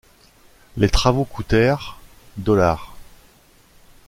[0.77, 1.99] Les travaux coutèrent
[2.35, 2.95] dollars.